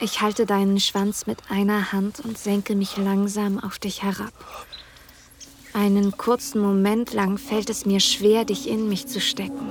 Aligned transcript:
Ich 0.00 0.20
halte 0.20 0.44
deinen 0.44 0.78
Schwanz 0.78 1.26
mit 1.26 1.38
einer 1.48 1.92
Hand 1.92 2.20
und 2.20 2.36
senke 2.36 2.74
mich 2.74 2.98
langsam 2.98 3.58
auf 3.58 3.78
dich 3.78 4.02
herab. 4.02 4.32
Einen 5.72 6.16
kurzen 6.16 6.60
Moment 6.60 7.14
lang 7.14 7.38
fällt 7.38 7.70
es 7.70 7.86
mir 7.86 8.00
schwer, 8.00 8.44
dich 8.44 8.68
in 8.68 8.88
mich 8.88 9.06
zu 9.06 9.20
stecken. 9.20 9.68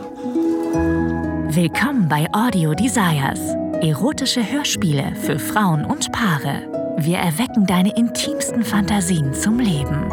Willkommen 1.49 2.09
bei 2.09 2.27
Audio 2.33 2.73
Desires. 2.73 3.39
Erotische 3.81 4.51
Hörspiele 4.51 5.15
für 5.15 5.37
Frauen 5.37 5.85
und 5.85 6.11
Paare. 6.11 6.95
Wir 6.97 7.17
erwecken 7.17 7.67
deine 7.67 7.95
intimsten 7.95 8.63
Fantasien 8.63 9.33
zum 9.33 9.59
Leben. 9.59 10.11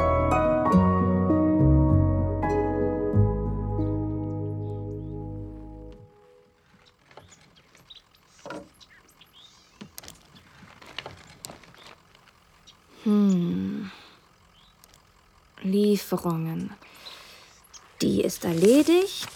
Lieferungen. 15.63 16.71
Die 18.01 18.23
ist 18.23 18.45
erledigt. 18.45 19.29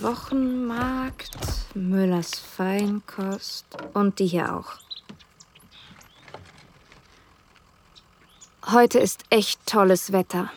Wochenmarkt, 0.00 1.30
Müllers 1.74 2.38
Feinkost 2.38 3.66
und 3.94 4.18
die 4.18 4.26
hier 4.26 4.54
auch. 4.54 4.72
Heute 8.70 8.98
ist 8.98 9.22
echt 9.30 9.64
tolles 9.66 10.12
Wetter. 10.12 10.50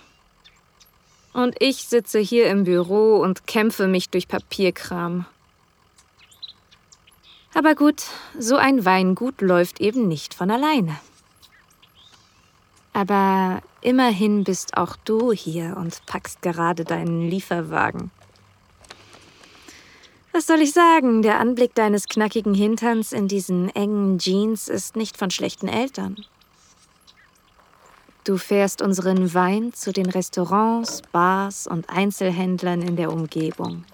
Und 1.31 1.55
ich 1.59 1.87
sitze 1.87 2.19
hier 2.19 2.47
im 2.49 2.63
Büro 2.63 3.17
und 3.17 3.47
kämpfe 3.47 3.87
mich 3.87 4.09
durch 4.09 4.27
Papierkram. 4.27 5.25
Aber 7.53 7.75
gut, 7.75 8.03
so 8.37 8.55
ein 8.55 8.83
Weingut 8.83 9.41
läuft 9.41 9.79
eben 9.79 10.07
nicht 10.07 10.33
von 10.33 10.51
alleine. 10.51 10.97
Aber 12.99 13.61
immerhin 13.79 14.43
bist 14.43 14.75
auch 14.75 14.97
du 14.97 15.31
hier 15.31 15.77
und 15.77 16.05
packst 16.05 16.41
gerade 16.41 16.83
deinen 16.83 17.29
Lieferwagen. 17.29 18.11
Was 20.33 20.47
soll 20.47 20.59
ich 20.59 20.73
sagen? 20.73 21.21
Der 21.21 21.39
Anblick 21.39 21.73
deines 21.75 22.07
knackigen 22.07 22.53
Hinterns 22.53 23.13
in 23.13 23.29
diesen 23.29 23.73
engen 23.73 24.19
Jeans 24.19 24.67
ist 24.67 24.97
nicht 24.97 25.15
von 25.15 25.31
schlechten 25.31 25.69
Eltern. 25.69 26.17
Du 28.25 28.35
fährst 28.35 28.81
unseren 28.81 29.33
Wein 29.33 29.71
zu 29.73 29.93
den 29.93 30.07
Restaurants, 30.07 31.01
Bars 31.13 31.67
und 31.67 31.89
Einzelhändlern 31.89 32.81
in 32.81 32.97
der 32.97 33.13
Umgebung. 33.13 33.85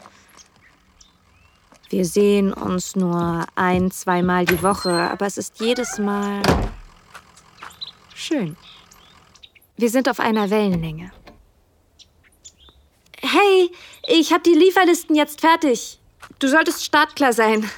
Wir 1.89 2.05
sehen 2.05 2.51
uns 2.51 2.95
nur 2.95 3.45
ein, 3.53 3.91
zweimal 3.91 4.45
die 4.45 4.63
Woche, 4.63 5.11
aber 5.11 5.27
es 5.27 5.37
ist 5.37 5.59
jedes 5.59 5.99
Mal 5.99 6.41
schön. 8.15 8.57
Wir 9.77 9.89
sind 9.89 10.07
auf 10.07 10.19
einer 10.19 10.49
Wellenlänge. 10.49 11.11
Hey, 13.21 13.69
ich 14.07 14.31
habe 14.31 14.43
die 14.43 14.53
Lieferlisten 14.53 15.15
jetzt 15.15 15.41
fertig. 15.41 15.99
Du 16.39 16.47
solltest 16.47 16.83
startklar 16.83 17.33
sein. 17.33 17.69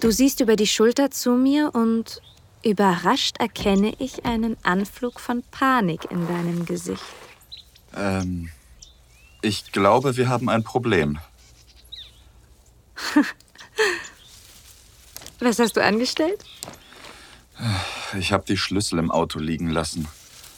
Du 0.00 0.12
siehst 0.12 0.40
über 0.40 0.54
die 0.54 0.66
Schulter 0.66 1.10
zu 1.10 1.32
mir 1.32 1.74
und 1.74 2.22
überrascht 2.62 3.36
erkenne 3.40 3.94
ich 3.98 4.24
einen 4.24 4.56
Anflug 4.62 5.18
von 5.18 5.42
Panik 5.50 6.10
in 6.10 6.28
deinem 6.28 6.66
Gesicht. 6.66 7.02
Ähm, 7.96 8.50
ich 9.42 9.72
glaube, 9.72 10.16
wir 10.16 10.28
haben 10.28 10.48
ein 10.48 10.62
Problem. 10.62 11.18
Was 15.40 15.58
hast 15.58 15.76
du 15.76 15.82
angestellt? 15.82 16.44
Ich 18.18 18.32
habe 18.32 18.44
die 18.46 18.56
Schlüssel 18.56 18.98
im 18.98 19.10
Auto 19.10 19.38
liegen 19.38 19.70
lassen 19.70 20.06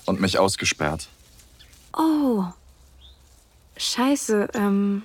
und 0.06 0.20
mich 0.20 0.38
ausgesperrt. 0.38 1.08
Oh. 1.96 2.44
Scheiße, 3.76 4.48
ähm. 4.54 5.02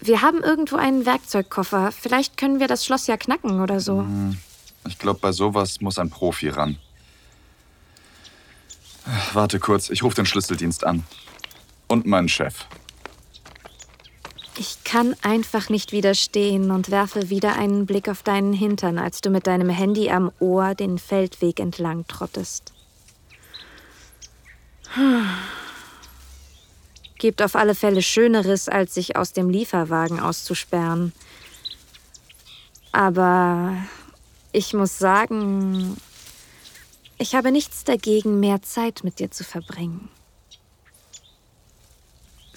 Wir 0.00 0.22
haben 0.22 0.42
irgendwo 0.42 0.76
einen 0.76 1.06
Werkzeugkoffer. 1.06 1.90
Vielleicht 1.90 2.36
können 2.36 2.60
wir 2.60 2.68
das 2.68 2.84
Schloss 2.84 3.08
ja 3.08 3.16
knacken 3.16 3.60
oder 3.60 3.80
so. 3.80 4.06
Ich 4.86 4.98
glaube, 4.98 5.18
bei 5.18 5.32
sowas 5.32 5.80
muss 5.80 5.98
ein 5.98 6.08
Profi 6.08 6.50
ran. 6.50 6.78
Warte 9.32 9.58
kurz, 9.58 9.90
ich 9.90 10.02
rufe 10.02 10.14
den 10.14 10.26
Schlüsseldienst 10.26 10.84
an. 10.84 11.04
Und 11.88 12.06
meinen 12.06 12.28
Chef. 12.28 12.66
Ich 14.60 14.82
kann 14.82 15.14
einfach 15.22 15.68
nicht 15.68 15.92
widerstehen 15.92 16.72
und 16.72 16.90
werfe 16.90 17.30
wieder 17.30 17.54
einen 17.54 17.86
Blick 17.86 18.08
auf 18.08 18.24
deinen 18.24 18.52
Hintern, 18.52 18.98
als 18.98 19.20
du 19.20 19.30
mit 19.30 19.46
deinem 19.46 19.68
Handy 19.68 20.10
am 20.10 20.32
Ohr 20.40 20.74
den 20.74 20.98
Feldweg 20.98 21.60
entlang 21.60 22.08
trottest. 22.08 22.72
Gibt 27.18 27.40
auf 27.40 27.54
alle 27.54 27.76
Fälle 27.76 28.02
Schöneres, 28.02 28.68
als 28.68 28.94
sich 28.94 29.14
aus 29.14 29.32
dem 29.32 29.48
Lieferwagen 29.48 30.18
auszusperren. 30.18 31.12
Aber 32.90 33.76
ich 34.50 34.74
muss 34.74 34.98
sagen, 34.98 35.96
ich 37.16 37.36
habe 37.36 37.52
nichts 37.52 37.84
dagegen, 37.84 38.40
mehr 38.40 38.60
Zeit 38.62 39.04
mit 39.04 39.20
dir 39.20 39.30
zu 39.30 39.44
verbringen. 39.44 40.08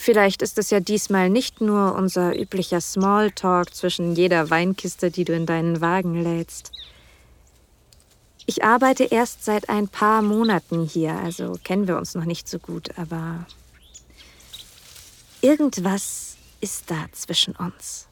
Vielleicht 0.03 0.41
ist 0.41 0.57
es 0.57 0.71
ja 0.71 0.79
diesmal 0.79 1.29
nicht 1.29 1.61
nur 1.61 1.93
unser 1.93 2.35
üblicher 2.35 2.81
Smalltalk 2.81 3.71
zwischen 3.75 4.15
jeder 4.15 4.49
Weinkiste, 4.49 5.11
die 5.11 5.25
du 5.25 5.35
in 5.35 5.45
deinen 5.45 5.79
Wagen 5.79 6.23
lädst. 6.23 6.71
Ich 8.47 8.63
arbeite 8.63 9.03
erst 9.03 9.45
seit 9.45 9.69
ein 9.69 9.87
paar 9.87 10.23
Monaten 10.23 10.87
hier, 10.87 11.13
also 11.13 11.55
kennen 11.63 11.87
wir 11.87 11.97
uns 11.97 12.15
noch 12.15 12.25
nicht 12.25 12.49
so 12.49 12.57
gut, 12.57 12.97
aber 12.97 13.45
irgendwas 15.41 16.35
ist 16.61 16.89
da 16.89 17.05
zwischen 17.11 17.55
uns. 17.55 18.07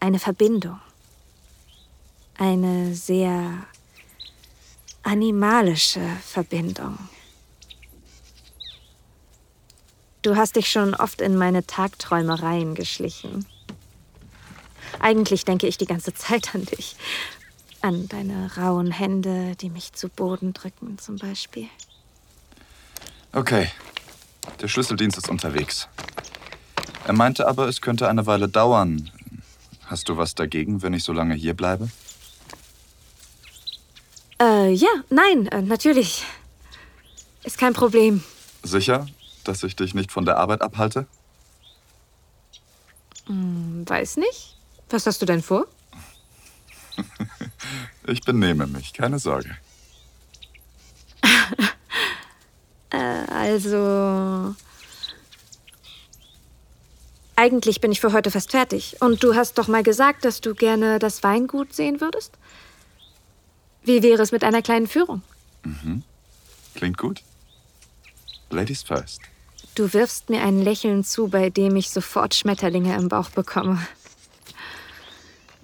Eine 0.00 0.18
Verbindung. 0.18 0.78
Eine 2.36 2.94
sehr 2.94 3.64
animalische 5.02 6.06
Verbindung. 6.22 6.98
Du 10.22 10.36
hast 10.36 10.54
dich 10.54 10.70
schon 10.70 10.94
oft 10.94 11.20
in 11.20 11.36
meine 11.36 11.66
Tagträumereien 11.66 12.76
geschlichen. 12.76 13.44
Eigentlich 15.00 15.44
denke 15.44 15.66
ich 15.66 15.78
die 15.78 15.86
ganze 15.86 16.14
Zeit 16.14 16.54
an 16.54 16.64
dich. 16.64 16.96
An 17.80 18.08
deine 18.08 18.54
rauen 18.56 18.92
Hände, 18.92 19.56
die 19.56 19.68
mich 19.68 19.92
zu 19.92 20.08
Boden 20.08 20.52
drücken, 20.52 20.98
zum 20.98 21.16
Beispiel. 21.16 21.66
Okay, 23.32 23.68
der 24.60 24.68
Schlüsseldienst 24.68 25.18
ist 25.18 25.28
unterwegs. 25.28 25.88
Er 27.04 27.14
meinte 27.14 27.48
aber, 27.48 27.66
es 27.66 27.80
könnte 27.80 28.08
eine 28.08 28.26
Weile 28.26 28.48
dauern. 28.48 29.10
Hast 29.86 30.08
du 30.08 30.16
was 30.16 30.36
dagegen, 30.36 30.82
wenn 30.82 30.94
ich 30.94 31.02
so 31.02 31.12
lange 31.12 31.34
hier 31.34 31.54
bleibe? 31.54 31.90
Äh, 34.40 34.72
ja, 34.72 34.90
nein, 35.10 35.48
äh, 35.48 35.62
natürlich. 35.62 36.24
Ist 37.42 37.58
kein 37.58 37.72
Problem. 37.72 38.22
Sicher, 38.62 39.06
dass 39.48 39.62
ich 39.62 39.76
dich 39.76 39.94
nicht 39.94 40.12
von 40.12 40.24
der 40.24 40.38
Arbeit 40.38 40.62
abhalte? 40.62 41.06
Hm, 43.26 43.84
weiß 43.86 44.16
nicht. 44.16 44.56
Was 44.90 45.06
hast 45.06 45.22
du 45.22 45.26
denn 45.26 45.42
vor? 45.42 45.66
Ich 48.04 48.22
benehme 48.22 48.66
mich, 48.66 48.92
keine 48.92 49.18
Sorge. 49.18 49.56
Äh, 52.90 53.24
also. 53.32 54.54
Eigentlich 57.36 57.80
bin 57.80 57.90
ich 57.90 58.02
für 58.02 58.12
heute 58.12 58.30
fast 58.30 58.50
fertig. 58.50 58.96
Und 59.00 59.24
du 59.24 59.34
hast 59.34 59.56
doch 59.56 59.66
mal 59.66 59.82
gesagt, 59.82 60.26
dass 60.26 60.42
du 60.42 60.54
gerne 60.54 60.98
das 60.98 61.22
Weingut 61.22 61.72
sehen 61.72 62.02
würdest? 62.02 62.36
Wie 63.82 64.02
wäre 64.02 64.22
es 64.22 64.30
mit 64.30 64.44
einer 64.44 64.60
kleinen 64.60 64.88
Führung? 64.88 65.22
Klingt 66.74 66.98
gut. 66.98 67.22
Ladies 68.50 68.82
first. 68.82 69.22
Du 69.74 69.94
wirfst 69.94 70.28
mir 70.28 70.42
ein 70.42 70.60
Lächeln 70.60 71.02
zu, 71.02 71.28
bei 71.28 71.48
dem 71.48 71.76
ich 71.76 71.88
sofort 71.88 72.34
Schmetterlinge 72.34 72.94
im 72.94 73.08
Bauch 73.08 73.30
bekomme. 73.30 73.78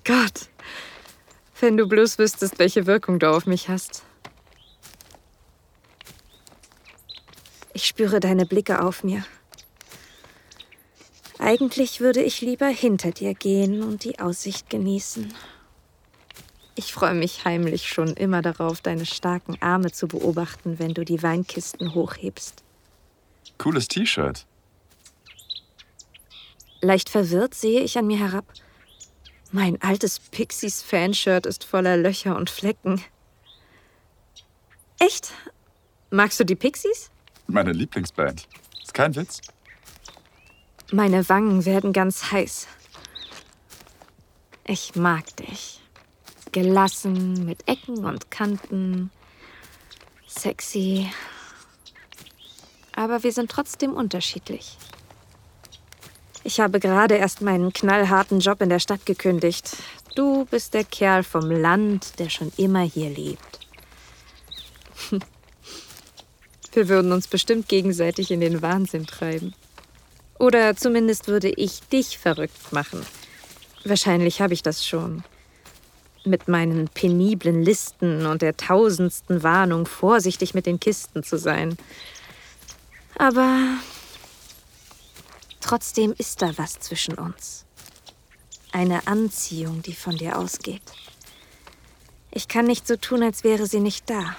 Gott, 0.04 0.48
wenn 1.60 1.76
du 1.76 1.86
bloß 1.86 2.18
wüsstest, 2.18 2.58
welche 2.58 2.86
Wirkung 2.86 3.18
du 3.18 3.30
auf 3.30 3.44
mich 3.44 3.68
hast. 3.68 4.02
Ich 7.74 7.84
spüre 7.84 8.18
deine 8.18 8.46
Blicke 8.46 8.82
auf 8.82 9.04
mir. 9.04 9.24
Eigentlich 11.38 12.00
würde 12.00 12.22
ich 12.22 12.40
lieber 12.40 12.66
hinter 12.66 13.10
dir 13.10 13.34
gehen 13.34 13.82
und 13.82 14.04
die 14.04 14.18
Aussicht 14.18 14.70
genießen. 14.70 15.34
Ich 16.74 16.94
freue 16.94 17.14
mich 17.14 17.44
heimlich 17.44 17.88
schon 17.88 18.14
immer 18.14 18.40
darauf, 18.40 18.80
deine 18.80 19.04
starken 19.04 19.60
Arme 19.60 19.92
zu 19.92 20.08
beobachten, 20.08 20.78
wenn 20.78 20.94
du 20.94 21.04
die 21.04 21.22
Weinkisten 21.22 21.94
hochhebst. 21.94 22.64
Cooles 23.58 23.88
T-Shirt. 23.88 24.46
Leicht 26.80 27.08
verwirrt 27.08 27.54
sehe 27.54 27.80
ich 27.80 27.98
an 27.98 28.06
mir 28.06 28.18
herab. 28.18 28.44
Mein 29.50 29.80
altes 29.82 30.20
Pixies-Fanshirt 30.20 31.46
ist 31.46 31.64
voller 31.64 31.96
Löcher 31.96 32.36
und 32.36 32.50
Flecken. 32.50 33.02
Echt? 34.98 35.32
Magst 36.10 36.38
du 36.38 36.44
die 36.44 36.54
Pixies? 36.54 37.10
Meine 37.46 37.72
Lieblingsband. 37.72 38.46
Ist 38.82 38.94
kein 38.94 39.14
Witz. 39.16 39.40
Meine 40.92 41.28
Wangen 41.28 41.64
werden 41.64 41.92
ganz 41.92 42.30
heiß. 42.30 42.68
Ich 44.64 44.94
mag 44.96 45.24
dich. 45.36 45.80
Gelassen, 46.52 47.44
mit 47.44 47.66
Ecken 47.68 48.04
und 48.04 48.30
Kanten. 48.30 49.10
Sexy. 50.26 51.10
Aber 52.98 53.22
wir 53.22 53.30
sind 53.30 53.48
trotzdem 53.48 53.92
unterschiedlich. 53.92 54.76
Ich 56.42 56.58
habe 56.58 56.80
gerade 56.80 57.14
erst 57.14 57.42
meinen 57.42 57.72
knallharten 57.72 58.40
Job 58.40 58.60
in 58.60 58.70
der 58.70 58.80
Stadt 58.80 59.06
gekündigt. 59.06 59.76
Du 60.16 60.46
bist 60.46 60.74
der 60.74 60.82
Kerl 60.82 61.22
vom 61.22 61.48
Land, 61.48 62.18
der 62.18 62.28
schon 62.28 62.50
immer 62.56 62.80
hier 62.80 63.08
lebt. 63.08 63.60
Wir 66.72 66.88
würden 66.88 67.12
uns 67.12 67.28
bestimmt 67.28 67.68
gegenseitig 67.68 68.32
in 68.32 68.40
den 68.40 68.62
Wahnsinn 68.62 69.06
treiben. 69.06 69.54
Oder 70.40 70.74
zumindest 70.74 71.28
würde 71.28 71.50
ich 71.50 71.80
dich 71.88 72.18
verrückt 72.18 72.72
machen. 72.72 73.06
Wahrscheinlich 73.84 74.40
habe 74.40 74.54
ich 74.54 74.62
das 74.64 74.84
schon. 74.84 75.22
Mit 76.24 76.48
meinen 76.48 76.88
peniblen 76.88 77.62
Listen 77.62 78.26
und 78.26 78.42
der 78.42 78.56
tausendsten 78.56 79.44
Warnung, 79.44 79.86
vorsichtig 79.86 80.52
mit 80.52 80.66
den 80.66 80.80
Kisten 80.80 81.22
zu 81.22 81.38
sein. 81.38 81.78
Aber 83.18 83.78
trotzdem 85.60 86.14
ist 86.16 86.40
da 86.40 86.56
was 86.56 86.78
zwischen 86.78 87.14
uns. 87.14 87.64
Eine 88.70 89.06
Anziehung, 89.06 89.82
die 89.82 89.94
von 89.94 90.16
dir 90.16 90.38
ausgeht. 90.38 90.82
Ich 92.30 92.46
kann 92.46 92.66
nicht 92.66 92.86
so 92.86 92.96
tun, 92.96 93.22
als 93.22 93.42
wäre 93.42 93.66
sie 93.66 93.80
nicht 93.80 94.08
da. 94.08 94.36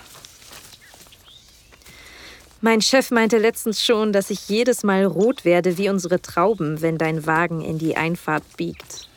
Mein 2.62 2.81
Chef 2.81 3.12
meinte 3.12 3.38
letztens 3.38 3.84
schon, 3.84 4.12
dass 4.12 4.30
ich 4.30 4.50
jedes 4.50 4.84
Mal 4.84 5.06
rot 5.06 5.46
werde 5.46 5.78
wie 5.78 5.90
unsere 5.90 6.22
Trauben, 6.22 6.82
wenn 6.82 6.98
dein 6.98 7.25
Wagen 7.25 7.62
in 7.62 7.78
die 7.78 7.96
Einfahrt 7.96 8.44
biegt. 8.58 9.10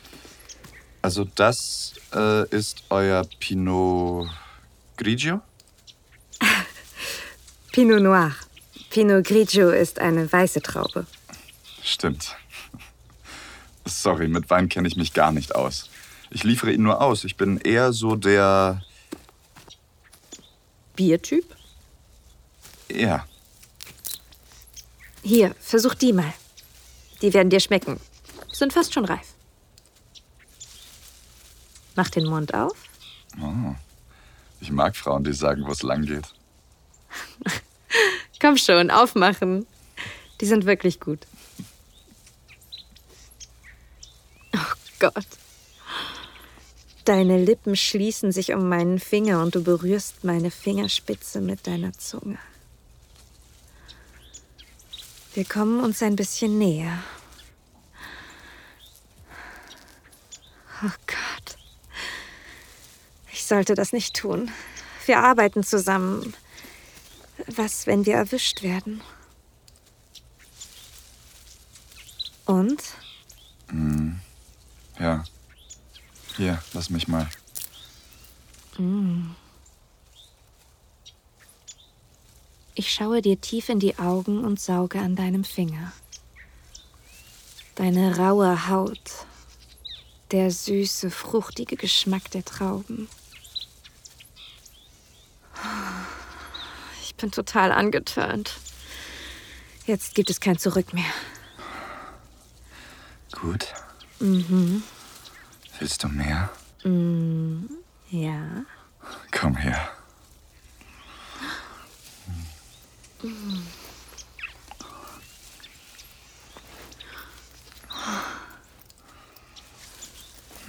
Also 1.01 1.25
das 1.35 1.93
äh, 2.13 2.47
ist 2.49 2.83
euer 2.89 3.23
Pinot 3.39 4.29
Grigio? 4.95 5.41
Pinot 7.73 8.01
Noir. 8.01 8.33
Pinot 8.93 9.25
Grigio 9.25 9.71
ist 9.71 9.97
eine 9.97 10.31
weiße 10.31 10.61
Traube. 10.61 11.07
Stimmt. 11.81 12.35
Sorry, 13.85 14.27
mit 14.27 14.51
Wein 14.51 14.69
kenne 14.69 14.87
ich 14.87 14.95
mich 14.95 15.13
gar 15.13 15.31
nicht 15.31 15.55
aus. 15.55 15.89
Ich 16.29 16.43
liefere 16.43 16.71
ihn 16.71 16.83
nur 16.83 17.01
aus. 17.01 17.23
Ich 17.23 17.35
bin 17.35 17.57
eher 17.57 17.91
so 17.91 18.15
der... 18.15 18.83
Biertyp? 20.95 21.55
Ja. 22.87 23.25
Hier, 25.23 25.55
versuch 25.59 25.95
die 25.95 26.13
mal. 26.13 26.31
Die 27.23 27.33
werden 27.33 27.49
dir 27.49 27.61
schmecken. 27.61 27.99
Sind 28.51 28.73
fast 28.73 28.93
schon 28.93 29.05
reif. 29.05 29.33
Mach 31.95 32.11
den 32.11 32.27
Mund 32.27 32.53
auf. 32.53 32.77
Oh. 33.41 33.73
Ich 34.61 34.69
mag 34.69 34.95
Frauen, 34.95 35.23
die 35.23 35.33
sagen, 35.33 35.65
wo 35.65 35.71
es 35.71 35.81
lang 35.81 36.05
geht. 36.05 36.31
Komm 38.43 38.57
schon, 38.57 38.91
aufmachen. 38.91 39.65
Die 40.41 40.45
sind 40.45 40.65
wirklich 40.65 40.99
gut. 40.99 41.25
Oh 44.53 44.73
Gott. 44.99 45.27
Deine 47.05 47.41
Lippen 47.41 47.77
schließen 47.77 48.33
sich 48.33 48.51
um 48.51 48.67
meinen 48.67 48.99
Finger 48.99 49.41
und 49.41 49.55
du 49.55 49.63
berührst 49.63 50.25
meine 50.25 50.51
Fingerspitze 50.51 51.39
mit 51.39 51.67
deiner 51.67 51.93
Zunge. 51.93 52.37
Wir 55.35 55.45
kommen 55.45 55.79
uns 55.79 56.03
ein 56.03 56.17
bisschen 56.17 56.57
näher. 56.57 57.01
Oh 60.83 60.91
Gott. 61.07 61.57
Ich 63.31 63.45
sollte 63.45 63.73
das 63.73 63.93
nicht 63.93 64.17
tun. 64.17 64.51
Wir 65.05 65.19
arbeiten 65.19 65.63
zusammen. 65.63 66.35
Was, 67.47 67.87
wenn 67.87 68.05
wir 68.05 68.15
erwischt 68.15 68.63
werden? 68.63 69.01
Und? 72.45 72.81
Mm. 73.71 74.13
Ja. 74.99 75.23
Hier, 76.37 76.61
lass 76.73 76.89
mich 76.89 77.07
mal. 77.07 77.29
Mm. 78.77 79.31
Ich 82.75 82.91
schaue 82.91 83.21
dir 83.21 83.39
tief 83.39 83.69
in 83.69 83.79
die 83.79 83.99
Augen 83.99 84.43
und 84.43 84.59
sauge 84.59 84.99
an 84.99 85.15
deinem 85.15 85.43
Finger. 85.43 85.93
Deine 87.75 88.17
raue 88.17 88.67
Haut, 88.67 89.25
der 90.31 90.49
süße, 90.49 91.11
fruchtige 91.11 91.75
Geschmack 91.75 92.31
der 92.31 92.43
Trauben. 92.43 93.07
Bin 97.23 97.31
total 97.31 97.71
angeturnt. 97.71 98.59
Jetzt 99.85 100.13
gibt 100.13 100.29
es 100.29 100.41
kein 100.41 100.57
Zurück 100.57 100.93
mehr. 100.93 101.05
Gut. 103.31 103.67
Mhm. 104.19 104.83
Willst 105.79 106.03
du 106.03 106.09
mehr? 106.09 106.49
Mm, 106.83 107.67
ja. 108.09 108.65
Komm 109.31 109.55
her. 109.55 109.89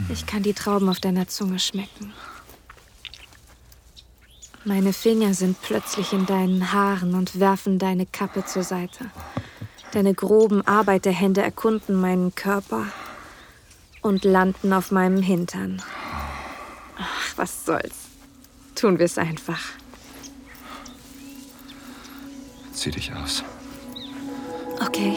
Ich 0.09 0.25
kann 0.27 0.45
die 0.45 0.55
Trauben 0.55 0.89
auf 0.89 1.01
deiner 1.01 1.27
Zunge 1.27 1.59
schmecken. 1.59 2.13
Meine 4.67 4.95
Finger 4.95 5.35
sind 5.35 5.61
plötzlich 5.61 6.15
in 6.15 6.25
deinen 6.25 6.73
Haaren 6.73 7.15
und 7.15 7.39
werfen 7.39 7.79
deine 7.79 8.07
Kappe 8.07 8.47
zur 8.47 8.63
Seite. 8.63 9.11
Deine 9.93 10.15
groben 10.15 10.67
Arbeiterhände 10.67 11.43
erkunden 11.43 12.01
meinen 12.01 12.35
Körper 12.35 12.87
und 14.01 14.25
landen 14.25 14.73
auf 14.73 14.91
meinem 14.91 15.23
Hintern. 15.23 15.83
Ach, 16.97 17.37
was 17.37 17.67
soll's. 17.67 18.09
Tun 18.75 18.99
wir 18.99 19.05
es 19.05 19.19
einfach. 19.19 19.61
Zieh 22.73 22.91
dich 22.91 23.13
aus. 23.13 23.45
Okay. 24.81 25.17